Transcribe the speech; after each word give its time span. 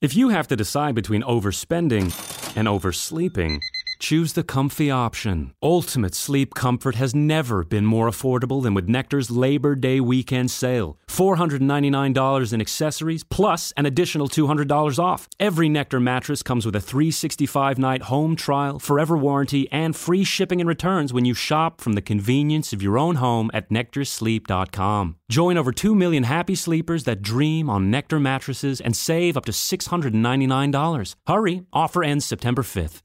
If 0.00 0.14
you 0.14 0.28
have 0.28 0.46
to 0.46 0.54
decide 0.54 0.94
between 0.94 1.22
overspending 1.22 2.14
and 2.56 2.68
oversleeping, 2.68 3.60
choose 3.98 4.34
the 4.34 4.42
comfy 4.44 4.90
option. 4.90 5.52
Ultimate 5.62 6.14
sleep 6.14 6.54
comfort 6.54 6.94
has 6.94 7.14
never 7.14 7.64
been 7.64 7.84
more 7.84 8.08
affordable 8.08 8.62
than 8.62 8.74
with 8.74 8.88
Nectar's 8.88 9.30
Labor 9.30 9.74
Day 9.74 10.00
weekend 10.00 10.50
sale. 10.50 10.98
$499 11.08 12.52
in 12.52 12.60
accessories 12.60 13.24
plus 13.24 13.72
an 13.76 13.86
additional 13.86 14.28
$200 14.28 14.98
off. 14.98 15.28
Every 15.40 15.68
Nectar 15.68 16.00
mattress 16.00 16.42
comes 16.42 16.64
with 16.64 16.76
a 16.76 16.80
365 16.80 17.78
night 17.78 18.02
home 18.02 18.36
trial, 18.36 18.78
forever 18.78 19.16
warranty, 19.16 19.68
and 19.72 19.96
free 19.96 20.24
shipping 20.24 20.60
and 20.60 20.68
returns 20.68 21.12
when 21.12 21.24
you 21.24 21.34
shop 21.34 21.80
from 21.80 21.94
the 21.94 22.02
convenience 22.02 22.72
of 22.72 22.82
your 22.82 22.98
own 22.98 23.16
home 23.16 23.50
at 23.52 23.68
nectarsleep.com. 23.70 25.16
Join 25.30 25.56
over 25.56 25.72
2 25.72 25.94
million 25.94 26.22
happy 26.22 26.54
sleepers 26.54 27.04
that 27.04 27.22
dream 27.22 27.68
on 27.68 27.90
Nectar 27.90 28.20
mattresses 28.20 28.80
and 28.80 28.96
save 28.96 29.36
up 29.36 29.44
to 29.46 29.52
$699. 29.52 31.14
Hurry, 31.26 31.62
offer 31.72 32.04
ends 32.04 32.24
September 32.24 32.62
5th. 32.62 33.02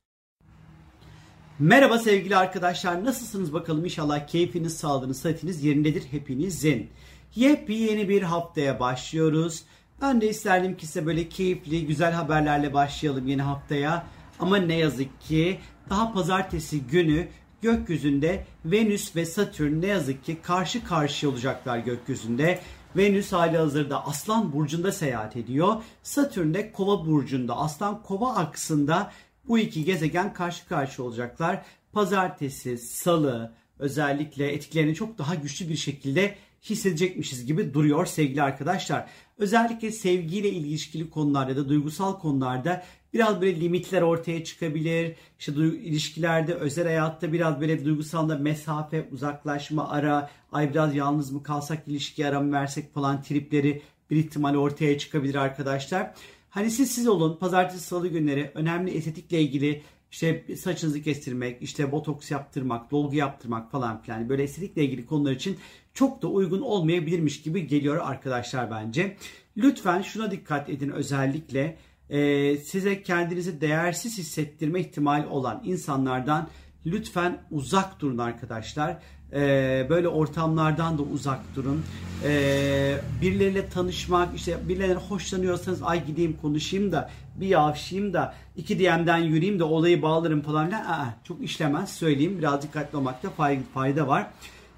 Merhaba 1.64 2.00
sevgili 2.00 2.36
arkadaşlar. 2.36 3.06
Nasılsınız 3.06 3.54
bakalım? 3.54 3.86
İnşallah 3.86 4.28
keyfiniz, 4.28 4.78
sağlığınız, 4.78 5.20
sıhhatiniz 5.20 5.64
yerindedir 5.64 6.04
hepinizin. 6.12 6.90
Yepyeni 7.36 8.10
bir 8.10 8.22
haftaya 8.22 8.80
başlıyoruz. 8.80 9.64
Ben 10.02 10.22
de 10.22 10.30
isterdim 10.30 10.78
ki 10.78 10.88
size 10.88 11.06
böyle 11.06 11.30
keyifli, 11.30 11.88
güzel 11.88 12.12
haberlerle 12.14 12.74
başlayalım 12.74 13.28
yeni 13.28 13.42
haftaya. 13.42 14.06
Ama 14.40 14.58
ne 14.58 14.76
yazık 14.76 15.22
ki 15.22 15.60
daha 15.90 16.14
pazartesi 16.14 16.82
günü 16.82 17.28
gökyüzünde 17.62 18.46
Venüs 18.66 19.16
ve 19.16 19.26
Satürn 19.26 19.82
ne 19.82 19.88
yazık 19.88 20.24
ki 20.24 20.38
karşı 20.42 20.84
karşıya 20.84 21.32
olacaklar 21.32 21.78
gökyüzünde. 21.78 22.60
Venüs 22.98 23.32
hali 23.32 23.58
hazırda 23.58 24.08
Aslan 24.08 24.54
Burcu'nda 24.54 24.92
seyahat 24.92 25.38
ediyor. 25.38 25.76
Satürn 26.04 26.54
de 26.54 26.72
Kova 26.72 27.06
Burcu'nda, 27.06 27.58
Aslan 27.58 28.04
Kova 28.04 28.36
aksında 28.36 29.12
bu 29.48 29.60
iki 29.60 29.86
gezegen 29.86 30.34
karşı 30.34 30.68
karşıya 30.68 31.08
olacaklar. 31.08 31.66
Pazartesi, 31.92 32.78
salı 32.78 33.54
özellikle 33.80 34.52
etkilerini 34.52 34.96
çok 34.96 35.18
daha 35.18 35.36
güçlü 35.36 35.70
bir 35.70 35.76
şekilde 35.76 36.36
hissedecekmişiz 36.64 37.46
gibi 37.46 37.74
duruyor 37.74 38.06
sevgili 38.06 38.42
arkadaşlar. 38.42 39.10
Özellikle 39.38 39.92
sevgiyle 39.92 40.50
ilişkili 40.50 41.10
konularda 41.10 41.52
ya 41.52 41.58
da 41.58 41.70
duygusal 41.70 42.20
konularda 42.20 42.84
biraz 43.14 43.42
böyle 43.42 43.60
limitler 43.60 44.02
ortaya 44.02 44.44
çıkabilir. 44.44 45.16
İşte 45.40 45.52
ilişkilerde, 45.62 46.54
özel 46.54 46.86
hayatta 46.86 47.34
biraz 47.34 47.62
böyle 47.62 47.86
duygusal 47.86 48.30
da 48.30 48.38
mesafe, 48.38 49.08
uzaklaşma, 49.12 49.90
ara, 49.90 50.30
ay 50.52 50.70
biraz 50.70 50.96
yalnız 50.96 51.32
mı 51.32 51.44
kalsak 51.44 51.88
ilişki 51.88 52.28
ara 52.28 52.40
mı 52.40 52.54
versek 52.54 52.94
falan 52.94 53.22
tripleri 53.22 53.82
bir 54.10 54.16
ihtimal 54.16 54.56
ortaya 54.56 54.98
çıkabilir 54.98 55.36
arkadaşlar. 55.36 56.14
Hani 56.54 56.72
siz 56.72 56.92
siz 56.92 57.08
olun. 57.08 57.38
Pazartesi 57.38 57.84
salı 57.84 58.08
günleri 58.08 58.52
önemli 58.56 58.92
estetikle 58.92 59.42
ilgili 59.42 59.82
işte 60.12 60.46
saçınızı 60.58 61.02
kestirmek, 61.02 61.62
işte 61.62 61.92
botoks 61.92 62.32
yaptırmak, 62.32 62.92
dolgu 62.92 63.16
yaptırmak 63.16 63.72
falan 63.72 64.02
filan 64.02 64.30
böyle 64.30 64.44
estetikle 64.44 64.84
ilgili 64.84 65.06
konular 65.06 65.32
için 65.32 65.58
çok 65.94 66.22
da 66.22 66.28
uygun 66.28 66.62
olmayabilirmiş 66.62 67.42
gibi 67.42 67.68
geliyor 67.68 68.02
arkadaşlar 68.04 68.72
bence. 68.72 69.18
Lütfen 69.58 70.02
şuna 70.02 70.32
dikkat 70.32 70.70
edin 70.70 70.90
özellikle 70.90 71.78
e, 72.10 72.58
size 72.58 73.04
kendinizi 73.04 73.62
değersiz 73.62 74.18
hissettirme 74.18 74.80
ihtimali 74.80 75.28
olan 75.28 75.62
insanlardan 75.66 76.50
lütfen 76.86 77.42
uzak 77.52 78.00
durun 78.00 78.18
arkadaşlar. 78.18 78.98
Ee, 79.36 79.88
böyle 79.90 80.08
ortamlardan 80.08 80.98
da 80.98 81.02
uzak 81.02 81.40
durun. 81.56 81.84
Ee, 82.24 82.98
birileriyle 83.22 83.70
tanışmak, 83.70 84.36
işte 84.36 84.58
birilerinden 84.68 84.96
hoşlanıyorsanız 84.96 85.84
ay 85.84 86.06
gideyim 86.06 86.38
konuşayım 86.42 86.92
da 86.92 87.10
bir 87.36 87.48
yavşayım 87.48 88.14
da 88.14 88.34
iki 88.58 88.80
DM'den 88.80 89.18
yürüyeyim 89.18 89.60
de 89.60 89.64
olayı 89.64 90.02
bağlarım 90.02 90.42
falan 90.42 90.68
filan. 90.68 90.82
Aa, 90.82 91.14
çok 91.24 91.44
işlemez 91.44 91.90
söyleyeyim. 91.90 92.38
Biraz 92.38 92.62
dikkatli 92.62 92.98
olmakta 92.98 93.30
fayda 93.74 94.08
var. 94.08 94.28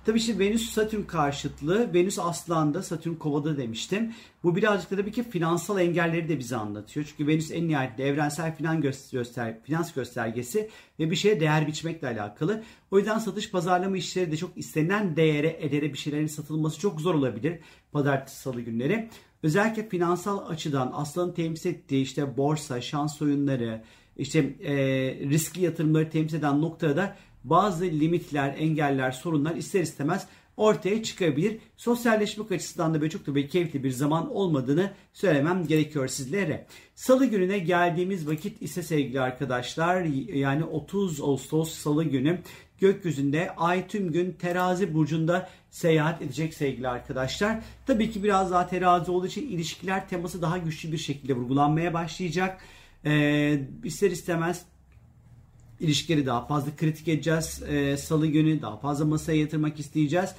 Tabii 0.05 0.17
işte 0.17 0.39
Venüs 0.39 0.69
Satürn 0.69 1.03
karşıtlığı. 1.03 1.93
Venüs 1.93 2.19
Aslan'da, 2.19 2.83
Satürn 2.83 3.13
Kova'da 3.13 3.57
demiştim. 3.57 4.13
Bu 4.43 4.55
birazcık 4.55 4.91
da 4.91 4.95
tabii 4.95 5.11
ki 5.11 5.23
finansal 5.23 5.79
engelleri 5.79 6.29
de 6.29 6.39
bize 6.39 6.55
anlatıyor. 6.55 7.05
Çünkü 7.09 7.27
Venüs 7.27 7.51
en 7.51 7.67
nihayetinde 7.67 8.07
evrensel 8.07 8.55
finans, 8.55 9.11
göster 9.11 9.61
finans 9.63 9.93
göstergesi 9.93 10.69
ve 10.99 11.11
bir 11.11 11.15
şeye 11.15 11.39
değer 11.39 11.67
biçmekle 11.67 12.07
alakalı. 12.07 12.63
O 12.91 12.97
yüzden 12.97 13.19
satış 13.19 13.51
pazarlama 13.51 13.97
işleri 13.97 14.31
de 14.31 14.37
çok 14.37 14.57
istenen 14.57 15.15
değere, 15.15 15.57
edere 15.59 15.93
bir 15.93 15.97
şeylerin 15.97 16.27
satılması 16.27 16.79
çok 16.79 17.01
zor 17.01 17.15
olabilir 17.15 17.59
pazartesi 17.91 18.39
salı 18.39 18.61
günleri. 18.61 19.09
Özellikle 19.43 19.89
finansal 19.89 20.49
açıdan 20.49 20.91
Aslan'ın 20.95 21.31
temsil 21.31 21.69
ettiği 21.69 22.03
işte 22.03 22.37
borsa, 22.37 22.81
şans 22.81 23.21
oyunları, 23.21 23.83
işte 24.17 24.39
e, 24.63 24.75
riskli 25.29 25.61
yatırımları 25.61 26.09
temsil 26.09 26.37
eden 26.37 26.61
noktada 26.61 26.97
da 26.97 27.15
bazı 27.43 27.85
limitler, 27.85 28.55
engeller, 28.57 29.11
sorunlar 29.11 29.55
ister 29.55 29.81
istemez 29.81 30.27
ortaya 30.57 31.03
çıkabilir. 31.03 31.57
Sosyalleşmek 31.77 32.51
açısından 32.51 32.93
da 32.93 33.01
böyle 33.01 33.11
çok 33.11 33.27
da 33.27 33.35
böyle 33.35 33.47
keyifli 33.47 33.83
bir 33.83 33.91
zaman 33.91 34.31
olmadığını 34.31 34.91
söylemem 35.13 35.67
gerekiyor 35.67 36.07
sizlere. 36.07 36.67
Salı 36.95 37.25
gününe 37.25 37.59
geldiğimiz 37.59 38.27
vakit 38.27 38.61
ise 38.61 38.83
sevgili 38.83 39.21
arkadaşlar 39.21 40.01
yani 40.33 40.63
30 40.63 41.21
Ağustos 41.21 41.71
Salı 41.71 42.03
günü 42.03 42.39
gökyüzünde 42.79 43.51
ay 43.57 43.87
tüm 43.87 44.11
gün 44.11 44.31
terazi 44.31 44.93
burcunda 44.93 45.49
seyahat 45.69 46.21
edecek 46.21 46.53
sevgili 46.53 46.87
arkadaşlar. 46.87 47.59
Tabii 47.87 48.11
ki 48.11 48.23
biraz 48.23 48.51
daha 48.51 48.67
terazi 48.67 49.11
olduğu 49.11 49.27
için 49.27 49.47
ilişkiler 49.47 50.09
teması 50.09 50.41
daha 50.41 50.57
güçlü 50.57 50.91
bir 50.91 50.97
şekilde 50.97 51.33
vurgulanmaya 51.33 51.93
başlayacak. 51.93 52.61
Ee, 53.05 53.61
ister 53.83 54.11
istemez 54.11 54.65
ilişkileri 55.79 56.25
daha 56.25 56.45
fazla 56.45 56.75
kritik 56.75 57.07
edeceğiz. 57.07 57.63
E, 57.67 57.97
Salı 57.97 58.27
günü 58.27 58.61
daha 58.61 58.77
fazla 58.77 59.05
masaya 59.05 59.39
yatırmak 59.39 59.79
isteyeceğiz. 59.79 60.29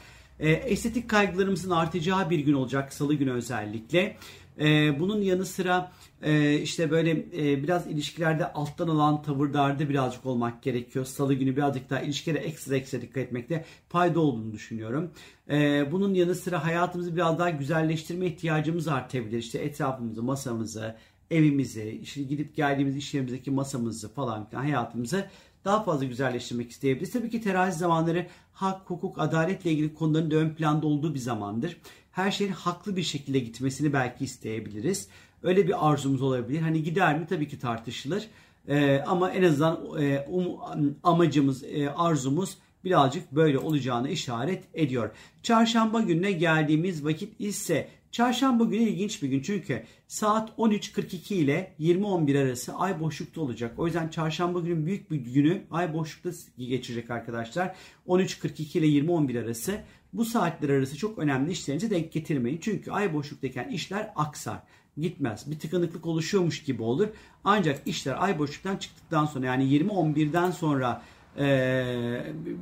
E, 0.40 0.50
estetik 0.50 1.10
kaygılarımızın 1.10 1.70
artacağı 1.70 2.30
bir 2.30 2.38
gün 2.38 2.52
olacak 2.52 2.92
Salı 2.92 3.14
günü 3.14 3.32
özellikle. 3.32 4.16
E, 4.60 5.00
bunun 5.00 5.22
yanı 5.22 5.46
sıra 5.46 5.92
e, 6.22 6.54
işte 6.54 6.90
böyle 6.90 7.10
e, 7.10 7.62
biraz 7.62 7.86
ilişkilerde 7.86 8.52
alttan 8.52 8.88
alan 8.88 9.22
tavırlarda 9.22 9.88
birazcık 9.88 10.26
olmak 10.26 10.62
gerekiyor. 10.62 11.04
Salı 11.04 11.34
günü 11.34 11.56
birazcık 11.56 11.90
daha 11.90 12.00
ilişkilere 12.00 12.38
ekstra 12.38 12.76
ekstra 12.76 13.00
dikkat 13.00 13.24
etmekte 13.24 13.64
fayda 13.88 14.20
olduğunu 14.20 14.52
düşünüyorum. 14.52 15.10
E, 15.50 15.92
bunun 15.92 16.14
yanı 16.14 16.34
sıra 16.34 16.64
hayatımızı 16.64 17.16
biraz 17.16 17.38
daha 17.38 17.50
güzelleştirme 17.50 18.26
ihtiyacımız 18.26 18.88
artabilir. 18.88 19.38
İşte 19.38 19.58
etrafımızı, 19.58 20.22
masamızı, 20.22 20.96
evimizi, 21.30 22.00
işte 22.02 22.22
gidip 22.22 22.56
geldiğimiz 22.56 22.96
iş 22.96 23.14
yerimizdeki 23.14 23.50
masamızı 23.50 24.14
falan 24.14 24.48
filan 24.48 24.62
hayatımızı 24.62 25.26
daha 25.64 25.82
fazla 25.82 26.04
güzelleştirmek 26.04 26.70
isteyebiliriz. 26.70 27.12
Tabii 27.12 27.30
ki 27.30 27.40
terazi 27.40 27.78
zamanları 27.78 28.26
hak, 28.52 28.90
hukuk, 28.90 29.18
adaletle 29.18 29.70
ilgili 29.70 29.94
konuların 29.94 30.30
da 30.30 30.36
ön 30.36 30.50
planda 30.50 30.86
olduğu 30.86 31.14
bir 31.14 31.18
zamandır. 31.18 31.76
Her 32.16 32.30
şeyin 32.30 32.52
haklı 32.52 32.96
bir 32.96 33.02
şekilde 33.02 33.38
gitmesini 33.38 33.92
belki 33.92 34.24
isteyebiliriz. 34.24 35.08
Öyle 35.42 35.66
bir 35.66 35.88
arzumuz 35.88 36.22
olabilir. 36.22 36.60
Hani 36.60 36.82
gider 36.82 37.18
mi 37.18 37.26
tabii 37.28 37.48
ki 37.48 37.58
tartışılır. 37.58 38.28
Ee, 38.68 39.00
ama 39.06 39.30
en 39.30 39.42
azından 39.42 40.02
e, 40.02 40.26
um, 40.30 40.96
amacımız, 41.02 41.64
e, 41.64 41.90
arzumuz 41.90 42.58
birazcık 42.84 43.32
böyle 43.32 43.58
olacağını 43.58 44.08
işaret 44.08 44.64
ediyor. 44.74 45.10
Çarşamba 45.42 46.00
gününe 46.00 46.32
geldiğimiz 46.32 47.04
vakit 47.04 47.40
ise 47.40 47.88
Çarşamba 48.12 48.64
günü 48.64 48.82
ilginç 48.82 49.22
bir 49.22 49.28
gün 49.28 49.42
çünkü 49.42 49.82
saat 50.08 50.50
13.42 50.58 51.34
ile 51.34 51.74
20.11 51.80 52.42
arası 52.42 52.74
ay 52.74 53.00
boşlukta 53.00 53.40
olacak. 53.40 53.78
O 53.78 53.86
yüzden 53.86 54.08
çarşamba 54.08 54.60
günü 54.60 54.86
büyük 54.86 55.10
bir 55.10 55.16
günü 55.16 55.62
ay 55.70 55.94
boşlukta 55.94 56.30
geçirecek 56.58 57.10
arkadaşlar. 57.10 57.74
13.42 58.08 58.78
ile 58.78 58.86
20.11 58.86 59.44
arası 59.44 59.80
bu 60.12 60.24
saatler 60.24 60.68
arası 60.68 60.96
çok 60.96 61.18
önemli 61.18 61.52
işlerinize 61.52 61.90
denk 61.90 62.12
getirmeyin. 62.12 62.58
Çünkü 62.62 62.90
ay 62.90 63.14
boşluktayken 63.14 63.68
işler 63.68 64.12
aksar 64.16 64.58
gitmez. 64.98 65.50
Bir 65.50 65.58
tıkanıklık 65.58 66.06
oluşuyormuş 66.06 66.62
gibi 66.62 66.82
olur. 66.82 67.08
Ancak 67.44 67.86
işler 67.86 68.22
ay 68.22 68.38
boşluktan 68.38 68.76
çıktıktan 68.76 69.26
sonra 69.26 69.46
yani 69.46 69.64
20-11'den 69.64 70.50
sonra 70.50 71.02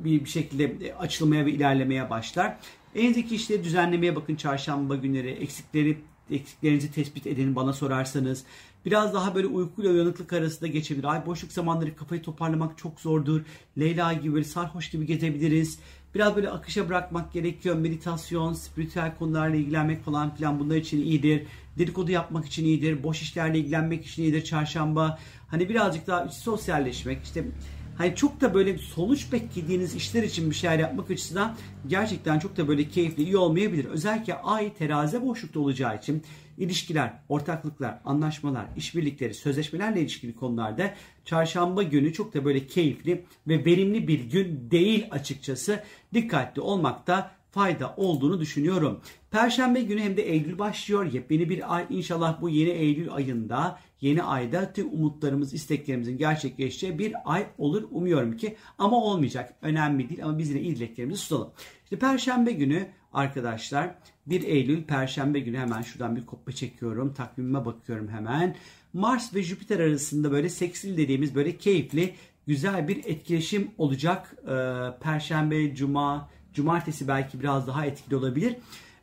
bir 0.03 0.25
şekilde 0.25 0.95
açılmaya 0.95 1.45
ve 1.45 1.51
ilerlemeye 1.51 2.09
başlar. 2.09 2.57
Elinizdeki 2.95 3.35
işleri 3.35 3.63
düzenlemeye 3.63 4.15
bakın 4.15 4.35
çarşamba 4.35 4.95
günleri. 4.95 5.29
Eksikleri 5.29 5.97
eksiklerinizi 6.31 6.91
tespit 6.91 7.27
edin 7.27 7.55
bana 7.55 7.73
sorarsanız. 7.73 8.43
Biraz 8.85 9.13
daha 9.13 9.35
böyle 9.35 9.47
uykuyla 9.47 9.91
uyanıklık 9.91 10.33
arasında 10.33 10.67
geçebilir. 10.67 11.03
Ay 11.03 11.25
boşluk 11.25 11.51
zamanları 11.51 11.95
kafayı 11.95 12.21
toparlamak 12.21 12.77
çok 12.77 12.99
zordur. 12.99 13.41
Leyla 13.79 14.13
gibi 14.13 14.33
böyle 14.33 14.43
sarhoş 14.43 14.89
gibi 14.89 15.05
gezebiliriz. 15.05 15.79
Biraz 16.15 16.35
böyle 16.35 16.49
akışa 16.49 16.89
bırakmak 16.89 17.33
gerekiyor. 17.33 17.75
Meditasyon, 17.75 18.53
spiritüel 18.53 19.17
konularla 19.17 19.55
ilgilenmek 19.55 20.03
falan 20.03 20.35
filan 20.35 20.59
bunlar 20.59 20.75
için 20.75 21.01
iyidir. 21.01 21.43
Dedikodu 21.77 22.11
yapmak 22.11 22.45
için 22.45 22.65
iyidir. 22.65 23.03
Boş 23.03 23.21
işlerle 23.21 23.59
ilgilenmek 23.59 24.05
için 24.05 24.23
iyidir 24.23 24.43
çarşamba. 24.43 25.19
Hani 25.47 25.69
birazcık 25.69 26.07
daha 26.07 26.29
sosyalleşmek, 26.29 27.23
işte 27.23 27.45
Hani 27.97 28.15
çok 28.15 28.41
da 28.41 28.53
böyle 28.53 28.77
sonuç 28.77 29.31
beklediğiniz 29.31 29.95
işler 29.95 30.23
için 30.23 30.49
bir 30.49 30.55
şeyler 30.55 30.79
yapmak 30.79 31.11
açısından 31.11 31.55
gerçekten 31.87 32.39
çok 32.39 32.57
da 32.57 32.67
böyle 32.67 32.89
keyifli, 32.89 33.23
iyi 33.23 33.37
olmayabilir. 33.37 33.85
Özellikle 33.85 34.33
ay 34.33 34.73
terazi 34.73 35.21
boşlukta 35.21 35.59
olacağı 35.59 35.97
için 35.97 36.23
ilişkiler, 36.57 37.13
ortaklıklar, 37.29 37.99
anlaşmalar, 38.05 38.65
işbirlikleri, 38.77 39.33
sözleşmelerle 39.33 40.01
ilişkili 40.01 40.35
konularda 40.35 40.93
çarşamba 41.25 41.83
günü 41.83 42.13
çok 42.13 42.33
da 42.33 42.45
böyle 42.45 42.67
keyifli 42.67 43.25
ve 43.47 43.65
verimli 43.65 44.07
bir 44.07 44.19
gün 44.19 44.71
değil 44.71 45.07
açıkçası. 45.11 45.83
Dikkatli 46.13 46.61
olmakta 46.61 47.31
fayda 47.55 47.93
olduğunu 47.97 48.39
düşünüyorum. 48.39 48.99
Perşembe 49.31 49.81
günü 49.81 50.01
hem 50.01 50.17
de 50.17 50.21
Eylül 50.21 50.59
başlıyor. 50.59 51.13
Yepyeni 51.13 51.49
bir 51.49 51.75
ay. 51.75 51.85
İnşallah 51.89 52.41
bu 52.41 52.49
yeni 52.49 52.69
Eylül 52.69 53.13
ayında, 53.13 53.79
yeni 54.01 54.23
ayda 54.23 54.73
tüm 54.73 54.93
umutlarımız, 54.93 55.53
isteklerimizin 55.53 56.17
gerçekleşeceği 56.17 56.99
bir 56.99 57.13
ay 57.25 57.45
olur 57.57 57.83
umuyorum 57.91 58.37
ki. 58.37 58.55
Ama 58.77 58.97
olmayacak. 58.97 59.53
Önemli 59.61 60.09
değil 60.09 60.25
ama 60.25 60.37
biz 60.37 60.49
yine 60.49 60.61
iyi 60.61 60.75
dileklerimizi 60.75 61.21
tutalım. 61.23 61.51
İşte 61.83 61.99
Perşembe 61.99 62.51
günü 62.51 62.87
arkadaşlar 63.13 63.95
1 64.25 64.43
Eylül 64.43 64.83
Perşembe 64.83 65.39
günü 65.39 65.57
hemen 65.57 65.81
şuradan 65.81 66.15
bir 66.15 66.25
kopya 66.25 66.55
çekiyorum. 66.55 67.13
Takvimime 67.13 67.65
bakıyorum 67.65 68.07
hemen. 68.07 68.55
Mars 68.93 69.35
ve 69.35 69.43
Jüpiter 69.43 69.79
arasında 69.79 70.31
böyle 70.31 70.49
seksil 70.49 70.97
dediğimiz 70.97 71.35
böyle 71.35 71.57
keyifli 71.57 72.13
güzel 72.47 72.87
bir 72.87 72.97
etkileşim 72.97 73.71
olacak. 73.77 74.35
Ee, 74.43 74.49
Perşembe, 75.01 75.75
Cuma, 75.75 76.29
Cumartesi 76.55 77.07
belki 77.07 77.39
biraz 77.39 77.67
daha 77.67 77.85
etkili 77.85 78.15
olabilir. 78.15 78.55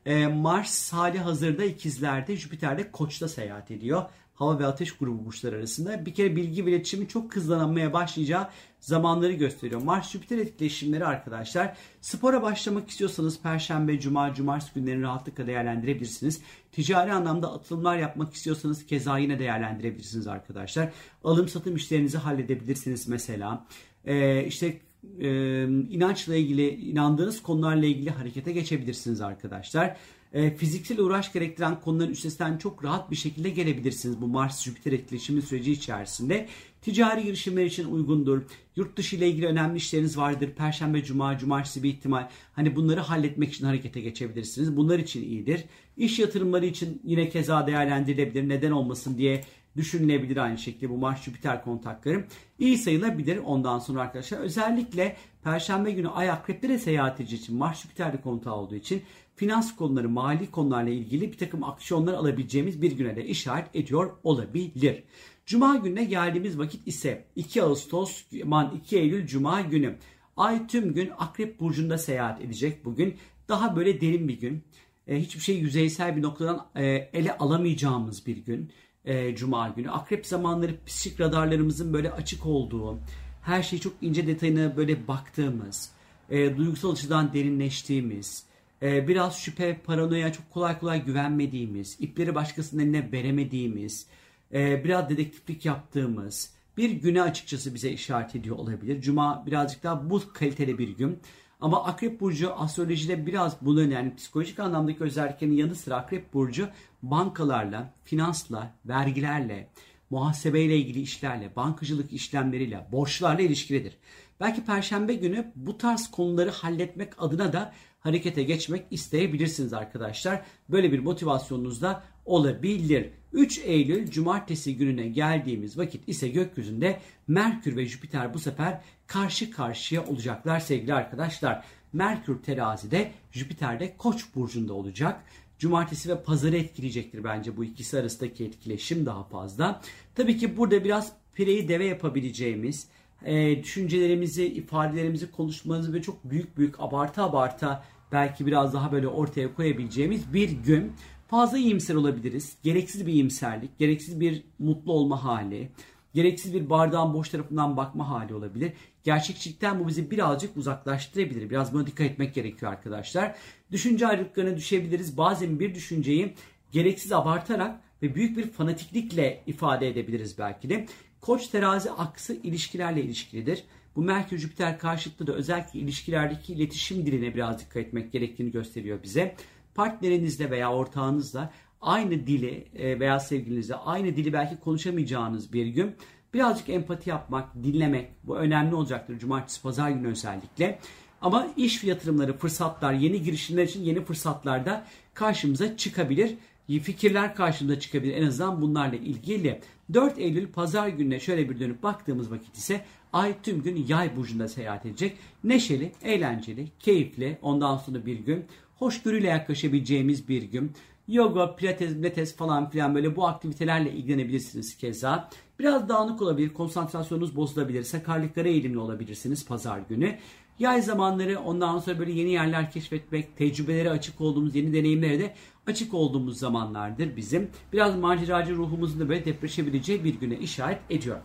Ee, 0.07 0.27
Mars 0.27 0.93
hali 0.93 1.19
hazırda 1.19 1.65
ikizlerde, 1.65 2.37
Jüpiter'de 2.37 2.91
koçta 2.91 3.29
seyahat 3.29 3.71
ediyor. 3.71 4.03
Hava 4.35 4.59
ve 4.59 4.67
ateş 4.67 4.93
grubu 4.93 5.25
burçlar 5.27 5.53
arasında. 5.53 6.07
Bir 6.07 6.15
kere 6.15 6.37
bilgi 6.37 6.67
ve 6.67 6.71
iletişimin 6.71 7.07
çok 7.07 7.37
hızlanmaya 7.37 7.93
başlayacağı 7.93 8.49
zamanları 8.81 9.33
gösteriyor. 9.33 9.83
Mars-Jüpiter 9.83 10.39
etkileşimleri 10.39 11.07
arkadaşlar. 11.07 11.77
Spora 12.01 12.43
başlamak 12.43 12.91
istiyorsanız 12.91 13.41
Perşembe, 13.41 14.01
Cuma, 14.01 14.35
Cumartesi 14.35 14.75
günlerini 14.75 15.03
rahatlıkla 15.03 15.47
değerlendirebilirsiniz. 15.47 16.43
Ticari 16.73 17.13
anlamda 17.13 17.53
atılımlar 17.53 17.99
yapmak 17.99 18.35
istiyorsanız 18.35 18.87
keza 18.87 19.19
yine 19.19 19.39
değerlendirebilirsiniz 19.39 20.27
arkadaşlar. 20.27 20.93
Alım 21.25 21.49
satım 21.49 21.77
işlerinizi 21.77 22.19
halledebilirsiniz 22.19 23.09
mesela. 23.09 23.67
Ee, 24.05 24.45
işte 24.45 24.81
e, 25.21 25.65
inançla 25.91 26.37
ilgili, 26.37 26.69
inandığınız 26.69 27.43
konularla 27.43 27.87
ilgili 27.87 28.11
harekete 28.11 28.53
geçebilirsiniz 28.53 29.21
arkadaşlar. 29.21 29.97
E, 30.33 30.57
fiziksel 30.57 30.99
uğraş 30.99 31.33
gerektiren 31.33 31.81
konuların 31.81 32.11
üstesinden 32.11 32.59
çok 32.59 32.85
rahat 32.85 33.11
bir 33.11 33.17
şekilde 33.17 33.51
gelebilirsiniz 33.51 34.21
bu 34.21 34.27
Mars-Jüpiter 34.27 34.95
etkileşimi 34.95 35.43
süreci 35.43 35.73
içerisinde. 35.73 36.49
Ticari 36.83 37.23
girişimler 37.23 37.65
için 37.65 37.85
uygundur. 37.85 38.43
Yurt 38.77 38.97
dışı 38.97 39.17
ile 39.17 39.29
ilgili 39.29 39.47
önemli 39.47 39.77
işleriniz 39.77 40.19
vardır. 40.19 40.51
Perşembe, 40.57 41.05
cuma, 41.05 41.39
cumartesi 41.39 41.83
bir 41.83 41.89
ihtimal. 41.89 42.29
Hani 42.53 42.77
bunları 42.77 43.01
halletmek 43.01 43.53
için 43.53 43.67
harekete 43.67 44.01
geçebilirsiniz. 44.01 44.77
Bunlar 44.77 44.99
için 44.99 45.23
iyidir. 45.23 45.65
İş 45.97 46.19
yatırımları 46.19 46.67
için 46.67 47.01
yine 47.05 47.29
keza 47.29 47.67
değerlendirilebilir. 47.67 48.49
Neden 48.49 48.71
olmasın 48.71 49.19
diye 49.19 49.45
düşünülebilir 49.77 50.37
aynı 50.37 50.59
şekilde 50.59 50.91
bu 50.91 50.97
Mars 50.99 51.23
Jüpiter 51.23 51.65
kontakları. 51.65 52.27
iyi 52.59 52.79
sayılabilir 52.79 53.37
ondan 53.37 53.79
sonra 53.79 54.01
arkadaşlar. 54.01 54.39
Özellikle 54.39 55.17
Perşembe 55.45 55.91
günü 55.91 56.09
Ay 56.09 56.31
akreplere 56.31 56.79
seyahat 56.79 57.21
edeceği 57.21 57.41
için 57.41 57.57
Mars 57.57 57.83
Jüpiter'de 57.83 58.21
kontağı 58.21 58.55
olduğu 58.55 58.75
için 58.75 59.03
finans 59.37 59.77
konuları, 59.77 60.09
mali 60.09 60.51
konularla 60.51 60.91
ilgili 60.91 61.33
bir 61.33 61.39
takım 61.39 61.65
aksiyonlar 61.65 62.13
alabileceğimiz 62.13 62.83
bir 62.83 62.93
güne 62.93 63.17
de 63.17 63.27
işaret 63.27 63.77
ediyor 63.77 64.11
olabilir. 64.25 65.05
Cuma 65.47 65.77
gününe 65.77 66.05
geldiğimiz 66.05 66.59
vakit 66.59 66.89
ise 66.89 67.25
2 67.37 67.63
Ağustos, 67.63 68.25
man 68.45 68.81
2 68.85 68.99
Eylül 68.99 69.27
Cuma 69.27 69.61
günü. 69.61 69.97
Ay 70.37 70.67
tüm 70.67 70.95
gün 70.95 71.11
Akrep 71.19 71.61
Burcu'nda 71.61 71.99
seyahat 71.99 72.41
edecek 72.41 72.85
bugün. 72.85 73.17
Daha 73.49 73.77
böyle 73.77 74.01
derin 74.01 74.29
bir 74.29 74.41
gün. 74.41 74.65
E, 75.07 75.21
hiçbir 75.21 75.41
şey 75.41 75.59
yüzeysel 75.59 76.17
bir 76.17 76.23
noktadan 76.23 76.67
e, 76.75 76.85
ele 76.87 77.39
alamayacağımız 77.39 78.27
bir 78.27 78.37
gün 78.37 78.71
e, 79.05 79.37
Cuma 79.37 79.69
günü. 79.69 79.91
Akrep 79.91 80.27
zamanları 80.27 80.77
psikik 80.87 81.21
radarlarımızın 81.21 81.93
böyle 81.93 82.13
açık 82.13 82.47
olduğu, 82.47 82.99
her 83.43 83.63
şeyi 83.63 83.81
çok 83.81 83.93
ince 84.01 84.27
detayına 84.27 84.77
böyle 84.77 85.09
baktığımız, 85.09 85.91
e, 86.31 86.57
duygusal 86.57 86.93
açıdan 86.93 87.33
derinleştiğimiz, 87.35 88.45
e, 88.83 89.09
biraz 89.09 89.39
şüphe, 89.39 89.81
paranoya 89.85 90.33
çok 90.33 90.51
kolay 90.51 90.79
kolay 90.79 91.05
güvenmediğimiz, 91.05 91.97
ipleri 92.01 92.35
başkasının 92.35 92.83
eline 92.83 93.13
veremediğimiz, 93.13 94.07
e, 94.55 94.85
biraz 94.85 95.11
dedektiflik 95.11 95.65
yaptığımız 95.65 96.51
bir 96.77 96.91
güne 96.91 97.23
açıkçası 97.23 97.75
bize 97.75 97.91
işaret 97.91 98.37
ediyor 98.37 98.57
olabilir. 98.57 99.01
Cuma 99.01 99.47
birazcık 99.47 99.83
daha 99.83 100.11
bu 100.11 100.23
kaliteli 100.33 100.79
bir 100.79 100.89
gün. 100.89 101.19
Ama 101.63 101.85
Akrep 101.85 102.21
Burcu 102.21 102.55
astrolojide 102.55 103.27
biraz 103.27 103.57
bunun 103.61 103.91
yani 103.91 104.17
psikolojik 104.17 104.59
anlamdaki 104.59 105.05
özelliklerinin 105.05 105.57
yanı 105.57 105.75
sıra 105.75 105.97
Akrep 105.97 106.35
Burcu 106.35 106.69
bankalarla, 107.03 107.95
finansla, 108.05 108.75
vergilerle, 108.87 109.69
muhasebeyle 110.11 110.77
ilgili 110.77 111.01
işlerle, 111.01 111.57
bankacılık 111.57 112.13
işlemleriyle, 112.13 112.87
borçlarla 112.93 113.43
ilişkilidir. 113.43 113.97
Belki 114.41 114.65
perşembe 114.65 115.15
günü 115.15 115.53
bu 115.57 115.79
tarz 115.79 116.11
konuları 116.11 116.51
halletmek 116.51 117.23
adına 117.23 117.53
da 117.53 117.73
harekete 118.01 118.43
geçmek 118.43 118.87
isteyebilirsiniz 118.91 119.73
arkadaşlar. 119.73 120.43
Böyle 120.69 120.93
bir 120.93 120.99
motivasyonunuz 120.99 121.83
da 121.83 122.05
olabilir. 122.25 123.11
3 123.33 123.59
Eylül 123.59 124.11
cumartesi 124.11 124.77
gününe 124.77 125.09
geldiğimiz 125.09 125.79
vakit 125.79 126.09
ise 126.09 126.29
gökyüzünde 126.29 127.01
Merkür 127.29 127.77
ve 127.77 127.87
Jüpiter 127.87 128.35
bu 128.35 128.39
sefer 128.39 128.81
karşı 129.07 129.51
karşıya 129.51 130.07
olacaklar 130.07 130.61
sevgili 130.61 130.95
arkadaşlar. 130.95 131.65
Merkür 131.93 132.43
terazide, 132.43 133.13
Jüpiter 133.33 133.81
de 133.81 133.97
Koç 133.97 134.25
burcunda 134.35 134.75
olacak. 134.75 135.25
Cumartesi 135.59 136.09
ve 136.09 136.23
pazarı 136.23 136.57
etkileyecektir 136.57 137.25
bence 137.25 137.57
bu 137.57 137.65
ikisi 137.65 137.99
arasındaki 137.99 138.45
etkileşim 138.45 139.07
daha 139.07 139.25
fazla. 139.25 139.81
Tabii 140.15 140.37
ki 140.37 140.57
burada 140.57 140.85
biraz 140.85 141.13
pireyi 141.35 141.69
deve 141.69 141.85
yapabileceğimiz, 141.85 142.87
e, 143.25 143.63
düşüncelerimizi, 143.63 144.47
ifadelerimizi, 144.47 145.31
konuşmamızı 145.31 145.93
ve 145.93 146.03
çok 146.03 146.25
büyük 146.25 146.59
büyük 146.59 146.81
abarta 146.81 147.25
abarta 147.25 147.85
belki 148.13 148.47
biraz 148.47 148.75
daha 148.75 148.93
böyle 148.93 149.09
ortaya 149.09 149.55
koyabileceğimiz 149.55 150.35
bir 150.35 150.51
gün. 150.51 150.93
Fazla 151.33 151.59
iyimser 151.59 151.95
olabiliriz. 151.95 152.57
Gereksiz 152.63 153.07
bir 153.07 153.13
iyimserlik, 153.13 153.79
gereksiz 153.79 154.21
bir 154.21 154.43
mutlu 154.59 154.93
olma 154.93 155.25
hali, 155.25 155.69
gereksiz 156.15 156.55
bir 156.55 156.71
bardağın 156.71 157.15
boş 157.15 157.29
tarafından 157.29 157.77
bakma 157.77 158.11
hali 158.11 158.35
olabilir. 158.35 158.73
Gerçekçilikten 159.05 159.81
bu 159.81 159.89
bizi 159.89 160.11
birazcık 160.11 160.57
uzaklaştırabilir. 160.57 161.51
Biraz 161.51 161.75
buna 161.75 161.87
dikkat 161.87 162.07
etmek 162.07 162.35
gerekiyor 162.35 162.73
arkadaşlar. 162.73 163.37
Düşünce 163.71 164.07
ayrılıklarına 164.07 164.57
düşebiliriz. 164.57 165.17
Bazen 165.17 165.61
bir 165.61 165.75
düşünceyi 165.75 166.35
gereksiz 166.73 167.13
abartarak 167.13 167.81
ve 168.03 168.15
büyük 168.15 168.37
bir 168.37 168.51
fanatiklikle 168.51 169.43
ifade 169.47 169.89
edebiliriz 169.89 170.39
belki 170.39 170.71
de. 170.71 170.87
Koç 171.21 171.49
terazi 171.49 171.91
aksı 171.91 172.35
ilişkilerle 172.35 173.03
ilişkilidir. 173.03 173.65
Bu 173.97 174.03
Merkür 174.03 174.39
Jüpiter 174.39 174.79
karşıtlığı 174.79 175.27
da 175.27 175.33
özellikle 175.33 175.81
ilişkilerdeki 175.81 176.53
iletişim 176.53 177.07
diline 177.07 177.35
biraz 177.35 177.59
dikkat 177.59 177.77
etmek 177.77 178.13
gerektiğini 178.13 178.51
gösteriyor 178.51 179.03
bize. 179.03 179.35
Partnerinizle 179.75 180.51
veya 180.51 180.73
ortağınızla 180.73 181.53
aynı 181.81 182.11
dili 182.11 182.69
e, 182.75 183.01
veya 183.01 183.21
sevgilinizle 183.21 183.75
aynı 183.75 184.17
dili 184.17 184.33
belki 184.33 184.61
konuşamayacağınız 184.61 185.53
bir 185.53 185.67
gün 185.67 185.97
birazcık 186.35 186.69
empati 186.69 187.11
yapmak, 187.11 187.55
dinlemek 187.55 188.09
bu 188.25 188.37
önemli 188.37 188.75
olacaktır 188.75 189.19
cumartesi 189.19 189.63
pazar 189.63 189.91
günü 189.91 190.09
özellikle. 190.09 190.79
Ama 191.21 191.49
iş 191.57 191.85
yatırımları, 191.85 192.37
fırsatlar, 192.37 192.93
yeni 192.93 193.23
girişimler 193.23 193.63
için 193.65 193.85
yeni 193.85 194.05
fırsatlar 194.05 194.67
da 194.67 194.87
karşımıza 195.15 195.77
çıkabilir. 195.77 196.35
Fikirler 196.83 197.35
karşımıza 197.35 197.81
çıkabilir 197.81 198.17
en 198.17 198.27
azından 198.27 198.63
bunlarla 198.63 198.97
ilgili. 198.97 199.61
4 199.95 200.19
Eylül 200.19 200.47
pazar 200.47 200.89
gününe 200.89 201.21
şöyle 201.21 201.51
bir 201.51 201.61
dönüp 201.61 201.83
baktığımız 201.83 202.31
vakit 202.31 202.57
ise 202.57 202.85
Ay 203.13 203.35
tüm 203.43 203.63
gün 203.63 203.87
yay 203.89 204.17
burcunda 204.17 204.49
seyahat 204.49 204.87
edecek. 204.87 205.17
Neşeli, 205.45 205.93
eğlenceli, 206.03 206.69
keyifli 206.79 207.39
ondan 207.43 207.77
sonra 207.77 208.07
bir 208.07 208.19
gün. 208.19 208.45
Hoşgörüyle 208.83 209.29
yaklaşabileceğimiz 209.29 210.29
bir 210.29 210.43
gün. 210.43 210.73
Yoga, 211.09 211.57
pilates, 211.57 211.95
pilates 211.95 212.37
falan 212.37 212.71
filan 212.71 212.95
böyle 212.95 213.17
bu 213.17 213.27
aktivitelerle 213.27 213.93
ilgilenebilirsiniz 213.93 214.77
keza. 214.77 215.29
Biraz 215.59 215.89
dağınık 215.89 216.23
olabilir, 216.23 216.53
konsantrasyonunuz 216.53 217.37
bozulabilir, 217.37 217.83
sakarlıklara 217.83 218.49
eğilimli 218.49 218.79
olabilirsiniz 218.79 219.47
pazar 219.47 219.81
günü. 219.89 220.19
Yay 220.59 220.83
zamanları 220.83 221.41
ondan 221.41 221.79
sonra 221.79 221.99
böyle 221.99 222.13
yeni 222.13 222.31
yerler 222.31 222.71
keşfetmek, 222.71 223.37
tecrübelere 223.37 223.91
açık 223.91 224.21
olduğumuz, 224.21 224.55
yeni 224.55 224.73
deneyimlere 224.73 225.19
de 225.19 225.35
açık 225.67 225.95
olduğumuz 225.95 226.39
zamanlardır 226.39 227.17
bizim. 227.17 227.51
Biraz 227.73 227.97
maceracı 227.97 228.55
ruhumuzun 228.57 229.01
da 229.01 229.09
böyle 229.09 229.25
depreşebileceği 229.25 230.05
bir 230.05 230.21
güne 230.21 230.39
işaret 230.39 230.81
ediyor. 230.91 231.19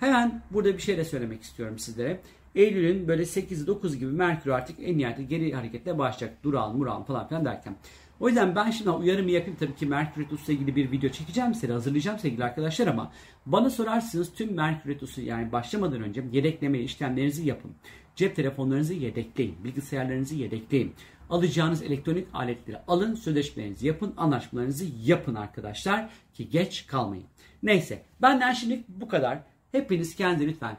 Hemen 0.00 0.42
burada 0.50 0.74
bir 0.74 0.82
şey 0.82 0.96
de 0.96 1.04
söylemek 1.04 1.42
istiyorum 1.42 1.78
sizlere. 1.78 2.20
Eylül'ün 2.54 3.08
böyle 3.08 3.22
8-9 3.22 3.96
gibi 3.96 4.12
Merkür 4.12 4.50
artık 4.50 4.76
en 4.82 4.98
nihayetinde 4.98 5.26
geri 5.26 5.52
hareketle 5.52 5.98
başlayacak. 5.98 6.44
Duran, 6.44 6.76
Muran 6.76 7.04
falan 7.04 7.28
filan 7.28 7.44
derken. 7.44 7.76
O 8.20 8.28
yüzden 8.28 8.56
ben 8.56 8.70
şimdi 8.70 8.90
uyarımı 8.90 9.30
yapayım 9.30 9.56
tabii 9.60 9.74
ki 9.74 9.86
Merkür 9.86 10.24
Retrosu 10.24 10.52
ile 10.52 10.60
ilgili 10.60 10.76
bir 10.76 10.90
video 10.90 11.10
çekeceğim 11.10 11.54
size 11.54 11.72
hazırlayacağım 11.72 12.18
sevgili 12.18 12.44
arkadaşlar 12.44 12.86
ama 12.86 13.12
bana 13.46 13.70
sorarsınız 13.70 14.32
tüm 14.34 14.54
Merkür 14.54 14.90
Retrosu 14.90 15.20
yani 15.20 15.52
başlamadan 15.52 16.02
önce 16.02 16.24
yedekleme 16.32 16.78
işlemlerinizi 16.78 17.48
yapın. 17.48 17.70
Cep 18.16 18.36
telefonlarınızı 18.36 18.94
yedekleyin, 18.94 19.64
bilgisayarlarınızı 19.64 20.34
yedekleyin. 20.34 20.94
Alacağınız 21.30 21.82
elektronik 21.82 22.28
aletleri 22.32 22.78
alın, 22.88 23.14
sözleşmelerinizi 23.14 23.86
yapın, 23.86 24.14
anlaşmalarınızı 24.16 24.86
yapın 25.04 25.34
arkadaşlar 25.34 26.10
ki 26.34 26.48
geç 26.48 26.86
kalmayın. 26.86 27.26
Neyse 27.62 28.02
benden 28.22 28.52
şimdi 28.52 28.84
bu 28.88 29.08
kadar. 29.08 29.38
Hepiniz 29.72 30.16
kendinize 30.16 30.46
lütfen 30.46 30.76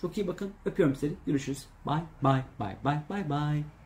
çok 0.00 0.18
iyi 0.18 0.26
bakın. 0.26 0.50
Öpüyorum 0.64 0.96
sizi. 0.96 1.14
Görüşürüz. 1.26 1.66
Bye 1.86 2.02
bye 2.22 2.44
bye 2.60 2.76
bye 2.84 3.02
bye 3.10 3.30
bye. 3.30 3.81